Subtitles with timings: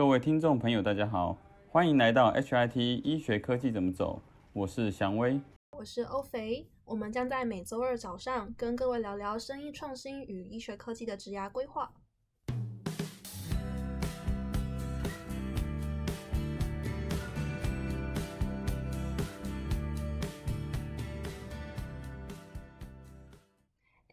[0.00, 1.36] 各位听众朋友，大家好，
[1.68, 4.22] 欢迎来到 HIT 医学科技怎么走，
[4.54, 5.38] 我是祥威，
[5.76, 11.92] 我是欧肥，我们将在每周二早上跟各位聊聊生意创新与医学科技的职涯规划。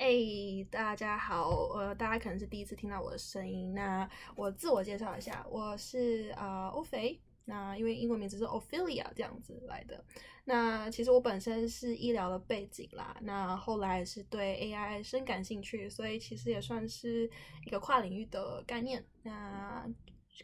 [0.07, 10.01] 哎，大家好，呃，大家可能是第一次听到我的声音，那我自我介绍一下，我是呃欧菲，那因为英文名字是 Ophelia 这样子来的。
[10.45, 17.29] 那其实我本身是医疗的背景啦，那后来是对 AI 深感兴趣，所以其实也算是
[17.65, 19.85] 一个跨领域的概念，那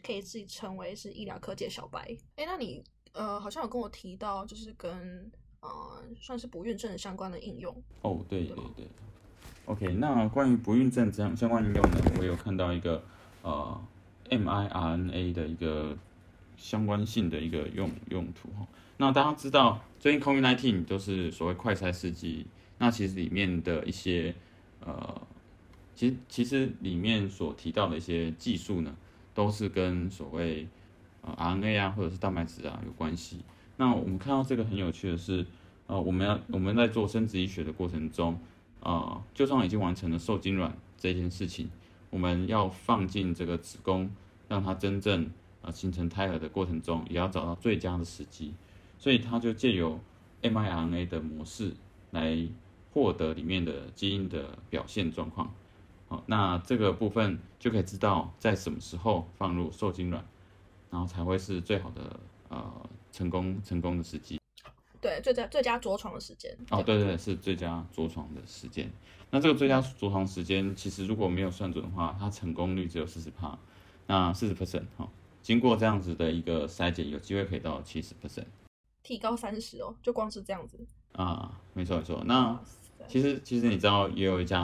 [0.04, 2.14] 可以自己称为是医疗科技小白。
[2.36, 7.74] 哎，那你呃好像有跟我提到，就是跟呃算是不孕症相关的应用。
[8.02, 8.86] 哦，对对对。
[9.66, 13.02] OK，那关于不孕症这样相关应用呢，我有看到一个
[13.40, 13.80] 呃
[14.28, 15.96] ，miRNA 的一个
[16.58, 18.66] 相关性的一个用用途哈。
[18.98, 24.34] 那大家知道最近 COVID-19 都是所谓快筛试剂，那其实里面的一些
[24.84, 25.22] 呃，
[25.94, 28.94] 其实其实里面所提到的一些技术呢，
[29.32, 30.68] 都是跟所谓
[31.22, 33.38] 呃 RNA 啊或者是蛋白质啊有关系。
[33.78, 35.46] 那我们看到这个很有趣的是，
[35.86, 38.38] 呃，我们要我们在做生殖医学的过程中。
[38.84, 41.70] 啊，就算已经完成了受精卵这件事情，
[42.10, 44.10] 我们要放进这个子宫，
[44.46, 45.30] 让它真正
[45.62, 48.54] 啊形成胎儿的过程中，也要找到最佳的时机。
[48.98, 49.98] 所以它就借由
[50.42, 51.74] miRNA 的模式
[52.10, 52.46] 来
[52.92, 55.52] 获得里面的基因的表现状况。
[56.06, 60.22] 好，那这个部分就可以知道在什么时候放入受精卵，
[60.90, 64.38] 然后才会是最好的呃成功成功的时机。
[65.04, 68.90] 对，最佳最佳着床的时间哦，对对对，是最佳着床的时间。
[69.30, 73.58] 那这个最佳着床时间，其实如果没有算准的话，它成功率只有四十帕，
[74.06, 75.06] 那四十 percent 哈，
[75.42, 78.46] 经过这样子的一个筛检，有机会可以到七十 percent，
[79.02, 80.78] 提高三十哦，就光是这样子
[81.12, 82.22] 啊，没错没错。
[82.24, 82.58] 那
[83.06, 84.62] 其实其实你知道，也有一家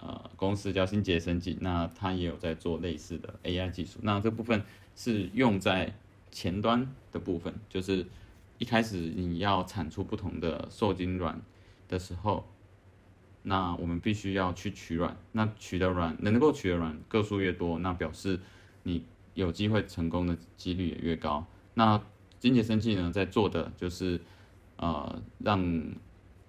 [0.00, 4.64] 呃公司叫新杰生技，那它也有在做类似的 AI 技术，那这部分
[4.96, 5.94] 是用在
[6.32, 8.04] 前端的部分，就是。
[8.58, 11.40] 一开始你要产出不同的受精卵
[11.88, 12.48] 的时候，
[13.42, 18.40] 那我们必须要去取卵，那取的卵能够取的卵个数越多，那表示
[18.84, 21.46] 你有机会成功的几率也越高。
[21.74, 22.00] 那
[22.38, 24.20] 精节生计呢，在做的就是
[24.76, 25.94] 呃让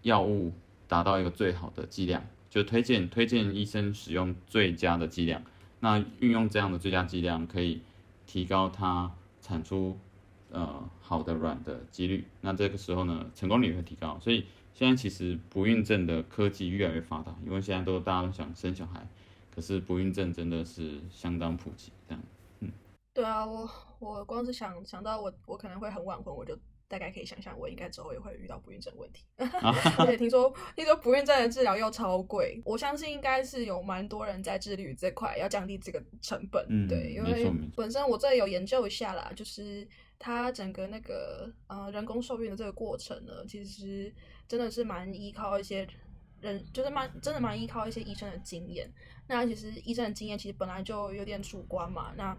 [0.04, 0.54] 药物
[0.88, 5.44] 达到一个最好的剂量，就推荐推荐医生使用最佳的剂量。
[5.82, 7.82] 那运用这样的最佳剂量，可以
[8.26, 10.00] 提高它产出。
[10.52, 14.18] 呃，好的卵的几率，那这个时候呢，成功率会提高。
[14.20, 19.06] 所以现在其实不孕症的科技越来越发达，因为现在都大家都想生小孩，
[19.54, 21.92] 可是不孕症真的是相当普及。
[22.08, 22.24] 这样，
[22.62, 22.72] 嗯，
[23.14, 23.70] 对啊，我
[24.00, 29.26] 我光是想想到我我可能会很晚婚，我就大概可以想象我应该之后也会遇到不孕症问题。
[29.38, 36.66] 而且听说听说不孕症的治疗又超贵，我相信应该是有蛮多人在致力于这块要降低这个成本。
[36.70, 39.88] 嗯，对，因为本身我这里有研究一下啦，就是。
[40.20, 44.12] 它整个那个呃人工受孕的这个过程呢，其实
[44.48, 45.88] 真的是蛮依靠一些
[46.42, 48.92] 人，就是蛮真的蛮依靠一些医生的经验。
[49.28, 52.36] 那其实医生的经验其实本来就有点主观嘛，那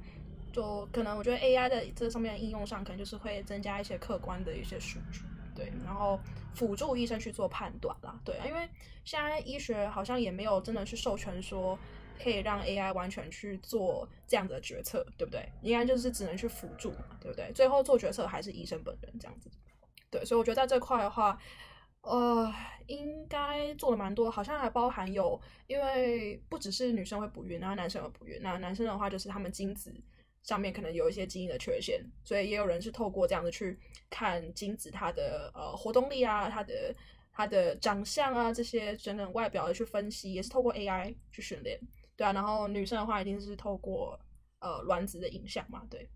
[0.58, 5.22] 就可能我觉得 AI 的这上面应用上，可能就是会增加一些客观的一些数据，
[5.54, 6.18] 对，然后
[6.54, 8.68] 辅助医生去做判断啦，对啊，因为
[9.04, 11.78] 现在医学好像也没有真的去授权说。
[12.20, 15.48] 可以让 AI 完全去做这样的决策，对不对？
[15.62, 17.52] 应该就是只能去辅助嘛，对不对？
[17.54, 19.48] 最后做决策还是医生本人这样子。
[20.10, 21.38] 对，所以我觉得在这块的话，
[22.00, 22.52] 呃，
[22.88, 28.36] 应该做了蛮多，好像还包含有，因为不只是女生会不孕，然后男生会不孕。
[28.42, 29.94] 那男生的话，就是他们精子
[30.42, 33.78] 上面可能有一些基因的缺陷，所以也有人是透过这样子去
[34.08, 36.94] 看精子它的呃活动力啊，它的
[37.32, 41.78] 它的长相啊这些等等外表的去分析，也是透过 AI 去训练。
[42.16, 44.18] 对啊，然后女生的话一定是透过
[44.60, 46.08] 呃卵子的影像嘛，对。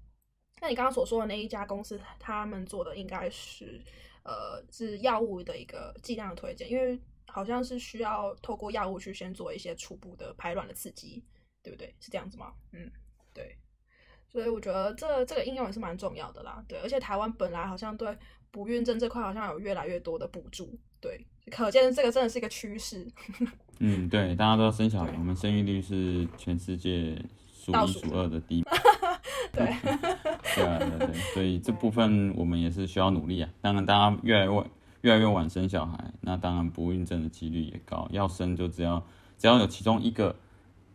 [0.60, 3.82] 那你刚刚所说的那一家公司，他们做的应该是
[4.24, 11.24] 呃是药物的一个剂量的推荐，因为好像是需要透过药物去先做一些初步的排卵的刺激，
[11.62, 11.94] 对不对？
[12.00, 12.52] 是这样子吗？
[12.72, 12.90] 嗯，
[13.34, 13.56] 对。
[14.32, 16.78] 所以我觉得这这个应用也是蛮重要的啦，对。
[16.80, 18.16] 而且台湾本来好像对
[18.50, 23.06] 不孕症这块好像有越来越多的补助，对，可见这个真的是一个趋势。
[23.78, 27.20] 嗯，对，大家都要生小孩，我们生育率是全世界
[27.52, 28.64] 数一数二的低。
[29.52, 29.66] 对，
[30.54, 33.50] 对啊，对对，所以这部分我们也是需要努力啊。
[33.60, 34.70] 当然，大家越来越晚，
[35.02, 38.08] 越来越晚生小孩，那当然不孕症的几率也高。
[38.12, 39.04] 要生就只要
[39.36, 40.34] 只要有其中一个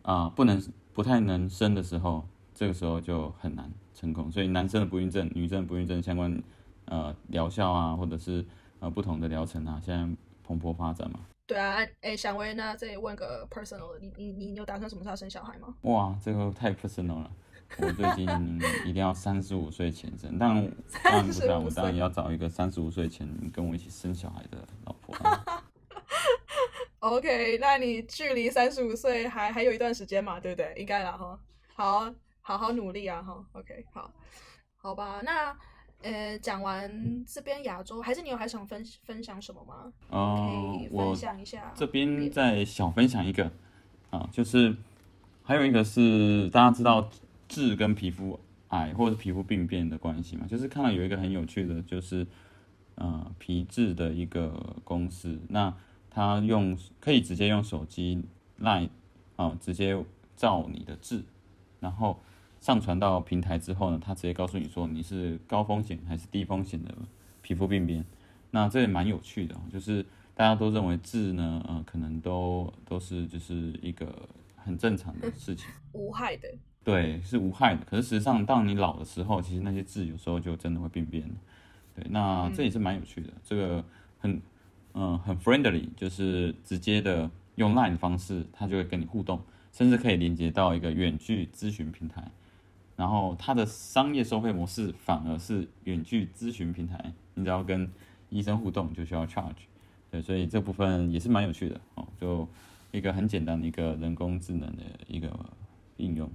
[0.02, 0.60] 啊不能
[0.92, 2.26] 不太能生的时候，
[2.58, 4.28] 这个时候就很难成功。
[4.32, 6.42] 所以男生的不孕症、女生的不孕症相关
[6.86, 8.44] 呃疗效啊，或者是
[8.80, 11.20] 呃不同的疗程啊，现在蓬勃发展嘛。
[11.46, 15.72] 对啊，哎，想问那这里问个 personal 的，你你你有打算什么时候生小孩吗？
[15.82, 17.30] 哇，这个太 personal 了。
[17.78, 18.26] 我最近
[18.84, 20.72] 一定要三十五岁前生，当然
[21.04, 25.14] 当然不是，我当然也要找一个三十五岁前跟我一起生小孩的老婆。
[27.00, 30.74] OK，那你距离三十五岁还还有一段时间嘛，对不对？
[30.76, 31.38] 应该了哈，
[31.74, 32.12] 好，
[32.48, 33.44] 好好努力啊哈。
[33.52, 34.10] OK，好，
[34.78, 35.54] 好吧，那
[36.00, 39.92] 呃，讲完这边亚洲，还是你有还想分分享什么吗？
[40.08, 41.70] 哦，分享一下。
[41.76, 43.52] 这边再小分享一个
[44.08, 44.74] 啊，就是
[45.42, 47.08] 还有一个是大家知道。
[47.50, 52.26] 痣跟皮肤癌或者皮肤病变的关系嘛，就是看到有一个很有趣的，就是
[52.96, 55.74] 呃皮质的一个公司，那
[56.10, 58.22] 他用可以直接用手机
[58.58, 58.86] 来
[59.36, 59.96] 啊直接
[60.36, 61.24] 照你的痣，
[61.80, 62.20] 然后
[62.60, 66.94] 上传到平台之后呢，他直接告诉你说你是高风险还是低风险的
[67.40, 68.04] 皮肤病变，
[68.50, 76.48] 那这也蛮有趣的，就是大家都认为痣呢，呃可能都都是就是一个很正常的事情，无害的。
[76.84, 77.84] 对，是无害的。
[77.84, 81.22] 可是实际上，当你老的时候，其实那些痣有时候就真的会病变
[81.94, 83.30] 对，那这也是蛮有趣的。
[83.44, 83.84] 这个
[84.18, 84.40] 很，
[84.94, 89.38] 嗯，很 friendly，就是直接的用 line 的方式，它就会跟你互动，
[89.70, 92.30] 甚至可以连接到一个远距咨询平台。
[92.98, 97.88] 然后它的商业收费模式反而是远距咨询平台，你只要跟
[98.28, 99.68] 医生互动就需要 charge。
[100.10, 102.48] 对，所以这部分也是蛮有趣的哦，就
[102.90, 105.30] 一个很简单的一个人工智能的一个
[105.98, 106.28] 应用。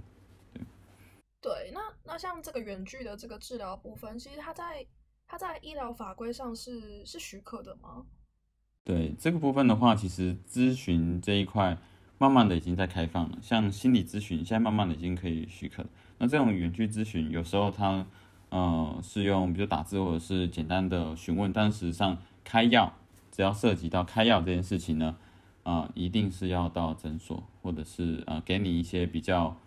[1.42, 4.86] 对，那那像这个远距的这个治疗部分，其实它在
[5.27, 8.06] 它在医疗法规上是是许可的吗？
[8.86, 11.77] 对这个部分的话，其实咨询这一块
[12.18, 15.86] 慢慢的已经在开放了，像心理咨询现在慢慢的已经可以许可。
[16.18, 18.06] 那这种远距咨询有时候它
[18.50, 22.94] 呃是用比如打字或者是简单的询问，但实际上开药
[23.31, 25.15] 只要涉及到开药这件事情呢，
[25.63, 29.57] 啊一定是要到诊所或者是呃给你一些比较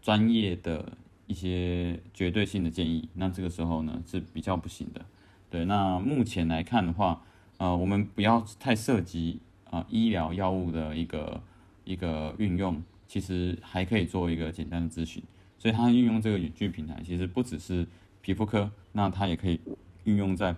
[0.00, 0.92] 专业的。
[1.28, 5.04] 一些绝对性的建议，那这个时候呢是比较不行的。
[5.50, 7.20] 对，那目前来看的话，
[7.58, 11.42] 呃，我们不要太涉及啊医疗药物的一个
[11.88, 15.22] 一个运用，其实还可以做一个简单的咨询。
[15.58, 17.86] 所以它运用这个远距平台，其实不只是
[18.20, 19.58] 皮肤科，那它也可以
[20.04, 20.54] 运用在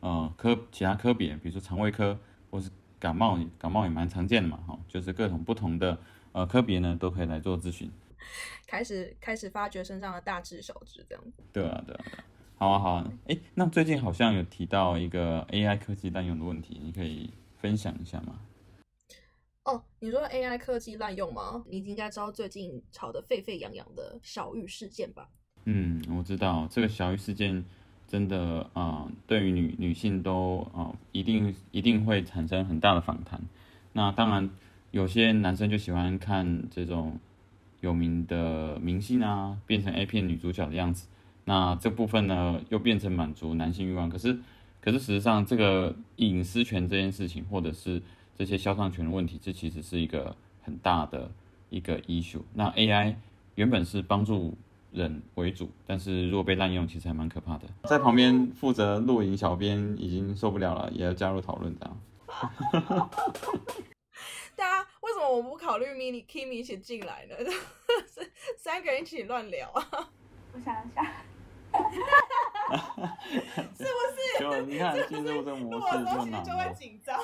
[0.00, 2.18] 呃科其他科别，比如说肠胃科
[2.50, 2.68] 或是
[2.98, 5.96] 感冒，感冒也蛮常见的嘛，哈，就是各种不同的
[6.32, 7.90] 呃科别呢都可以来做咨询。
[8.66, 11.42] 开始开始发掘身上的大智小智这样子。
[11.52, 12.04] 对啊，对啊，
[12.56, 13.12] 好啊，好啊。
[13.28, 17.30] 哎，那最近好像有提到一个 AI 科技滥用的问题，你可以
[17.60, 18.38] 分享一下吗？
[19.64, 21.64] 哦，你说 AI 科技滥用吗？
[21.68, 25.28] 你应该知道最近炒得沸沸扬扬的小玉事件吧？
[25.64, 27.64] 嗯，我知道这个小玉事件
[28.08, 33.40] 真的啊，对于女女性都啊，一定一定会产生很大的反弹。
[33.92, 34.50] 那当然，
[34.90, 37.18] 有些男生就喜欢看这种。
[37.80, 41.08] 有名的明星啊，变成 A 片女主角的样子，
[41.46, 44.08] 那这部分呢，又变成满足男性欲望。
[44.08, 44.38] 可是，
[44.80, 48.00] 可是事实上，这个隐私权这件事情，或者是
[48.38, 51.30] 这些肖像权的问题，这其实是一个很大的
[51.70, 52.42] 一个 issue。
[52.54, 53.14] 那 AI
[53.54, 54.56] 原本是帮助
[54.92, 57.64] 人为主，但是如果被滥用，其实还蛮可怕的。
[57.84, 61.90] 在旁边负责录影小编已经受不了了，也要加入讨论的。
[64.54, 67.34] 大家为什么我不考虑 Mini Kimi 一起进来呢？
[68.56, 69.82] 三个人一起乱聊啊！
[70.54, 71.02] 我想一下，
[73.74, 74.40] 是不是？
[74.40, 77.18] 就你看进入这个模式就难就会紧张。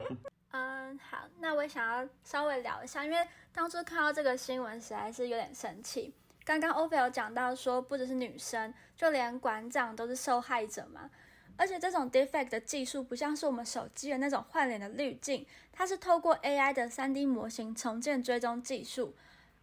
[0.52, 3.18] 嗯，好，那我想要稍微聊一下，因为
[3.52, 6.14] 当初看到这个新闻，实在是有点生气。
[6.44, 11.10] 刚刚 o 菲有讲到说，不只是女生，就连馆长都是受害者嘛。
[11.58, 19.14] 而且这种 defect 的技术不像是我们手机的那种换脸的滤镜，它是透过 AI 的 3D 模型重建追踪技术。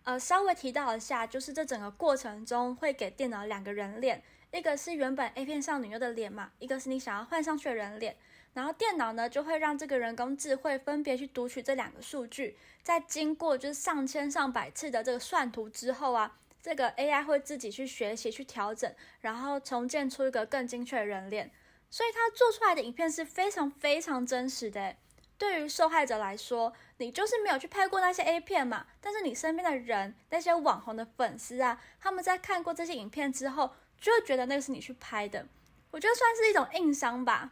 [0.03, 4.21] 呃，稍微提到一下，就是这整个过程中会给电脑两个人脸，
[4.51, 8.17] 一个是原本 A 片少女优的脸嘛，一个是你想要换上去的人脸。
[8.53, 21.51] 然后电脑呢就会让这个人工智慧分别去读取这两个数据，在经过就是上千上百次的这个算图之后啊，这个 AI 会自己去学习去调整，然后重建出一个更精确的人脸。
[21.89, 24.95] 所以他做出来的影片是非常非常真实的。
[25.37, 35.45] 对于受害者来说，你就是没有去拍过那些 A 片嘛，但是你身边的人，那些网红的粉丝啊，他们在看过这些影片之后，就会觉得那个是你去拍的。
[35.91, 37.51] 我觉得算是一种硬伤吧。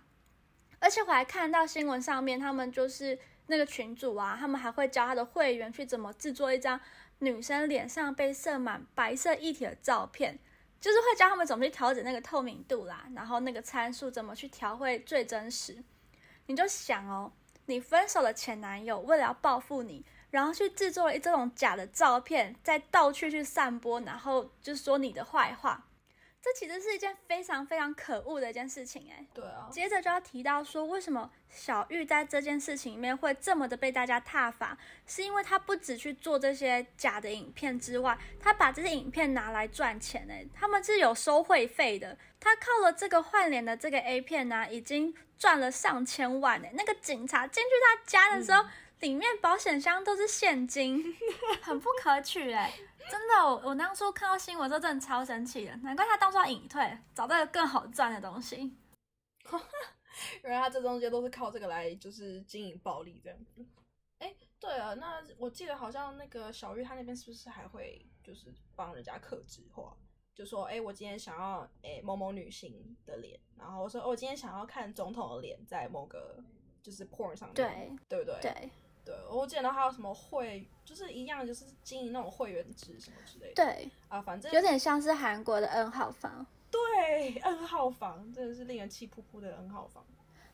[0.82, 6.82] 而且我还看到新闻上面，他们就是那个群主啊，他们还会教他的会员去怎么制作一张
[7.20, 10.40] 女生脸上被射满白色液体的照片，
[10.80, 15.84] 就是会教他们怎么去调整那个透明度啦，然后那个参数怎么去调会最真实。
[16.48, 17.32] 你就想哦，
[17.68, 25.86] 你分手的前男友为了要报复你，然后去制作了这种假的照片，再到处去散播，然后就说你的坏话。
[26.42, 29.70] 这其实是一件非常非常可恶的一件事情，哎，对啊。
[29.72, 42.18] 接着就要提到说，为什么小玉在这件事情里面会这么的被大家挞伐，是因为他不止去做这些假的影片之外，他把这些影片拿来赚钱，哎，他们是有收会费的。
[42.40, 48.66] 他靠了这个换脸的这个 A 片呢，已经赚了上千万，哎，那个警察进去他家的时候，
[49.02, 51.16] 里面保险箱都是现金，
[51.62, 52.74] 很不可取，哎。
[53.12, 55.76] 真的，我我当初看到新闻之后，真的超生气的。
[55.78, 58.78] 难怪他当初要隐退，找到了更好赚的东西。
[60.44, 63.66] 原来他这中间都是靠这个来，就是经营暴利这样子。
[64.20, 69.94] 哎，对了，那我记得好像那个小玉他那边是不是还会就是帮人家克制化？
[70.34, 76.42] 就说，哎，我今天想要哎某某女星的脸，然后我说，我今天想要看总统的脸在某个
[76.82, 78.40] 就是 porn 上面，对对不对？
[78.42, 78.70] 对。
[79.04, 83.56] 对，我记得还有什么会，就是一样，就是经营那种会员制什么之类的。
[83.56, 86.46] 对啊，反正有点像是韩国的 N 号房。
[86.70, 90.06] 对，N 号房真的是令人气扑扑的 N 号房。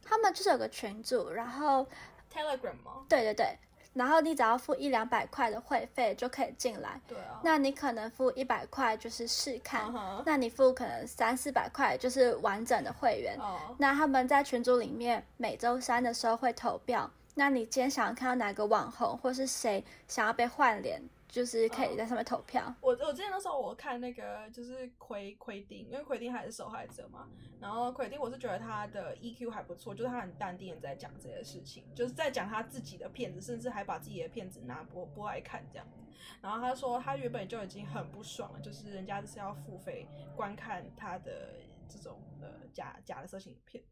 [0.03, 1.85] 他们就是有个群组，然后
[2.33, 3.05] Telegram 吗？
[3.09, 3.57] 对对对，
[3.93, 7.01] 然后你只要付一两百块的会费就可以进来。
[7.07, 7.41] 对啊。
[7.43, 9.93] 那你可能付一百块就是试看，
[10.25, 13.37] 那你付可能三四百块就是完整的会员。
[13.37, 13.75] 哦。
[13.77, 17.11] 那他们在群组里面每周三的时候会投票。
[17.37, 22.73] 那你今天想要看到哪个网红，或是谁想要被换脸，就是可以在上面投票。
[22.81, 27.29] 我我之前那时候我看那个就是奎奎丁，因为奎丁还是受害者嘛。
[27.61, 35.99] 然后奎丁我是觉得他的 EQ 还不错，就是他很淡定的在讲这些事情，就是在讲他自己的片子，甚至还把自己的片子拿播播来看这样子。
[36.41, 41.53] 然后他说他原本就已经很不爽了，就是人家就是要付费观看他的
[41.87, 43.83] 这种呃假假的色情影片，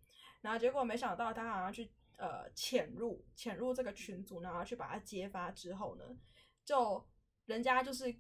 [0.41, 1.87] 然后结果没想到他好像去。
[2.17, 6.03] 呃，潜入潜入这个群组，然后去把它揭发之后呢，
[6.63, 7.05] 就
[7.45, 8.15] 人家就是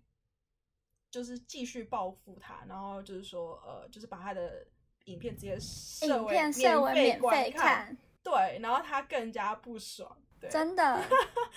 [1.09, 4.67] 就是继续报复他，然后就是说呃，就是把他的
[5.05, 10.17] 影片直接设为免费看，对，然后他更加不爽，
[10.49, 11.01] 真的，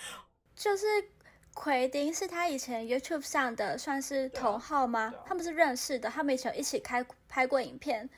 [0.55, 0.85] 就是
[1.53, 5.13] 奎丁是他以前 YouTube 上的算是头号吗？
[5.25, 8.09] 他们是认识的，他们以前一起开拍过影片，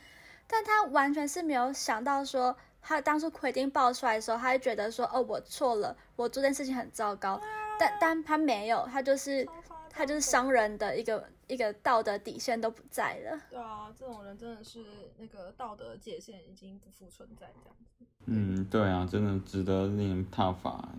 [0.48, 2.56] 但他完全是没有想到说。
[2.82, 7.40] 他当初奎丁爆出来的时候，他就觉得说：“哦，我错了，我做这件事情很糟糕。”
[7.80, 9.48] 但但他没有，他就是
[9.90, 13.40] 他就是商人的一个一个道德底线都不在了。
[13.50, 14.84] 对啊，这种人真的是
[15.18, 18.06] 那个道德界限已经不复存在这样子。
[18.26, 20.90] 嗯，对啊，真的值得令人挞伐。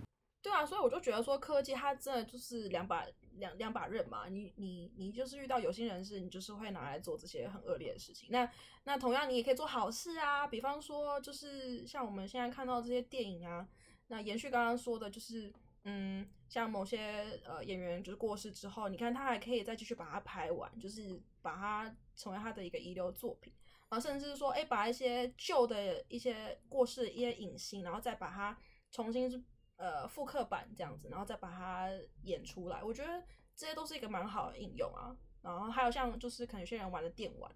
[0.43, 3.03] 对啊，所以我就觉得说科技它真的就是两把。
[3.37, 8.29] 两两把刃嘛，你你你就是遇到有心人士，你就是会拿来做这些很恶劣的事情。
[8.31, 8.47] 那
[8.83, 13.67] 那同样你也可以做好事啊，比方说就是像我们现在看到这些电影啊，
[14.09, 15.51] 那延续刚刚说的，就是
[15.85, 23.51] 嗯，像某些呃演员就是过世之后，你看他还可以再继续把它拍完，就是把它成为他的一个遗留作品
[23.89, 28.55] 啊，甚至是说哎把一些旧的一些过世的一些影星，然后再把它
[28.91, 29.43] 重新。
[29.83, 31.89] 呃，复刻版这样子，然后再把它
[32.21, 33.21] 演出来，我觉得
[33.53, 35.13] 这些都是一个蛮好的应用啊。
[35.41, 37.51] 然后还有像就是可能有些人玩的电玩，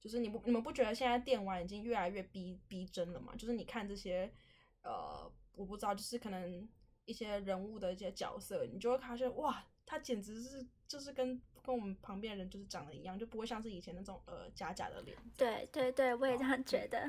[0.00, 3.34] 就是你不你们不觉得现在电玩已经越来越逼逼真了吗？
[3.36, 4.32] 就是你看这些
[4.84, 6.66] 呃，我不知道，就是可能
[7.04, 15.14] 一些人物的一些角色，你就会发现哇，他简直是就是跟跟我们旁边人就是长得一样，就不会像是以前那种呃假假的脸。
[15.36, 17.06] 对对对，我也这样觉得。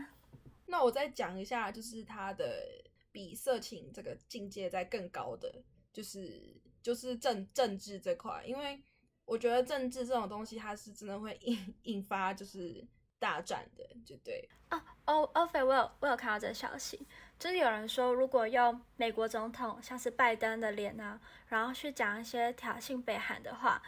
[0.65, 2.85] 那我再讲一下，就是他的。
[3.17, 5.51] 比色情这个境界在更高的，
[5.91, 8.79] 就是就是政政治这块，因为
[9.25, 12.85] 我觉得政治这种东西，它是真的会引引发就是
[13.17, 14.47] 大战的，就对。
[14.69, 17.07] 哦哦欧菲，我有我有看到这个消息，
[17.39, 23.81] 就是有人说，如果用美国总统像是拜登的脸啊，然后去讲一些挑衅北韩的话，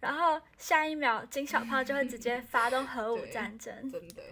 [0.00, 4.22] 然后下一秒金小胖就会直接发动核武 战争，真的。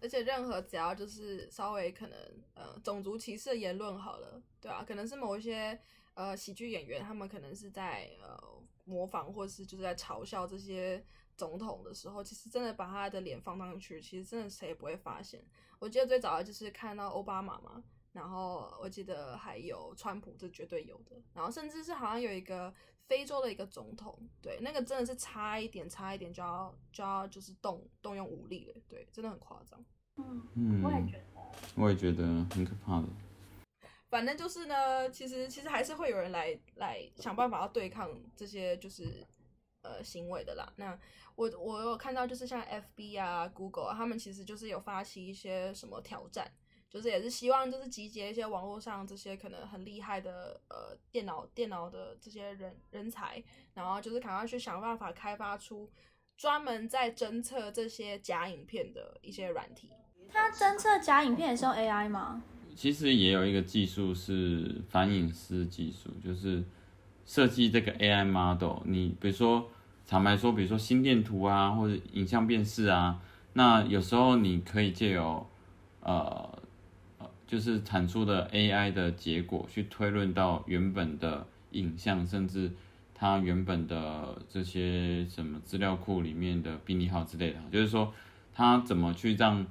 [0.00, 2.18] 而且任何只要就是稍微可能
[2.54, 5.78] 呃种族歧视言论好了，对啊，可能是某一些
[6.14, 8.38] 呃喜剧演员，他们可能是在呃
[8.84, 11.04] 模仿或是就是在嘲笑这些
[11.36, 15.44] 总统的时候，其实真的把他的脸放上去，其实真的谁也不会发现。
[15.78, 17.82] 我记得最早的就是看到奥巴马嘛，
[18.16, 22.72] 然后我记得还有川普，这绝对有的，然后甚至是好像有一个
[23.06, 29.84] 非洲的一个总统，对，那个真的是差一点，差一点就要就要就是动动用武力了，对，真的很夸张。
[30.16, 31.40] 嗯，我也觉得，
[31.76, 33.08] 我也觉得很可怕的。
[34.08, 39.26] 反正就是呢，其实其实还是会有人来来想办法要对抗这些就是
[39.82, 40.72] 呃行为的啦。
[40.76, 40.98] 那
[41.34, 46.50] 我我有看到就是像 FB 啊、Google 啊，他们其实就是有发起一些什么挑战，
[46.96, 53.42] 就是也是希望就是集结一些网络上这些可能很厉害的呃电脑电脑的这些人人才，
[53.74, 55.90] 然后就是赶快去想办法开发出
[56.38, 59.90] 专门在侦测这些假影片的一些软体。
[60.30, 62.42] 它侦测假影片也是用 AI 吗？
[62.74, 66.64] 其实也有一个技术是反隐私技术，就是
[67.26, 68.80] 设计这个 AI model。
[68.86, 69.68] 你比如说，
[70.06, 73.20] 坦白说，比如说心电图啊，或者影像辨识啊，
[73.52, 75.46] 那有时候你可以借由
[76.00, 76.55] 呃呃，
[77.46, 82.72] 就是产出的 AI 的结果去推论到原本的影像，甚至
[83.14, 88.12] 它原本的这些什么资料库里面的病例号之类的，就是说
[88.52, 89.66] 它怎么去让。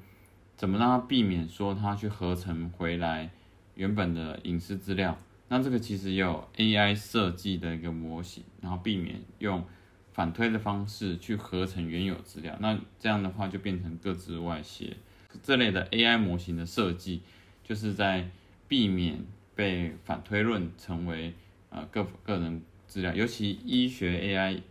[0.57, 3.29] 怎么让它避免说它去合成回来
[3.73, 5.17] 原本的隐私资料？
[5.49, 9.65] 那这个其实有 AI 设计的一个模型，然后避免用
[10.13, 12.55] 反推的方式去合成原有资料。
[12.61, 14.95] 那这样的话就变成各自外泄。
[15.43, 17.21] 这类的 AI 模型的设计，
[17.65, 18.29] 就是在
[18.69, 21.33] 避免被反推论成为
[21.69, 24.61] 呃个个人资料，尤其医学 AI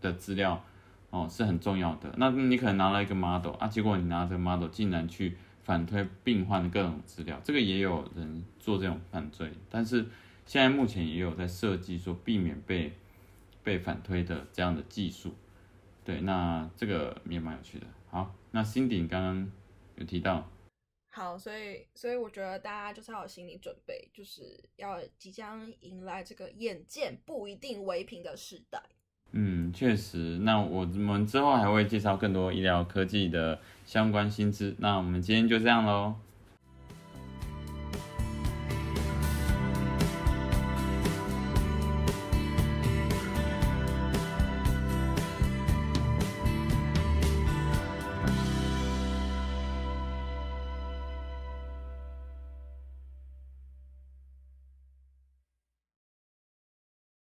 [0.00, 0.64] 的资料。
[1.10, 2.12] 哦，是很重要的。
[2.16, 9.52] 那你可能拿了一个 model 啊，结果你拿这个 model 竟然去反推病患的各种资料，这个也有人做这种犯罪。
[9.70, 10.04] 但是
[10.44, 12.92] 现在目前也有在设计说避免被
[13.62, 15.32] 被反推的这样的技术。
[16.04, 17.86] 对，那这个也蛮有趣的。
[18.10, 19.52] 好，那 Cindy 刚刚
[19.94, 20.50] 有提到，
[21.16, 28.82] 好，所以所以我觉得大家就是要有心理准备，就是要即将迎来这个眼见不一定为凭的时代。
[29.30, 30.38] 嗯，确实。
[30.40, 34.74] 那我们之后还会介绍更多医疗科技的相关新知。
[34.80, 36.16] 那我们今天就这样喽。